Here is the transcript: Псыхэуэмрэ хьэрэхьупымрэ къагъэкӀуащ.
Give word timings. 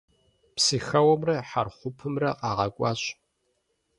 Псыхэуэмрэ 0.55 1.35
хьэрэхьупымрэ 1.49 2.29
къагъэкӀуащ. 2.39 3.01